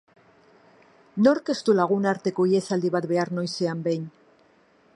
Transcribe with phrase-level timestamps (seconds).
[1.27, 4.09] Nork ez du lagunarteko ihesaldi bat behar noizean behin?